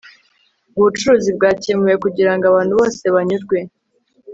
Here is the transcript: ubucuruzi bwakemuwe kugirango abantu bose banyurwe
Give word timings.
ubucuruzi 0.77 1.29
bwakemuwe 1.37 1.93
kugirango 2.03 2.43
abantu 2.47 2.73
bose 2.79 3.03
banyurwe 3.15 3.57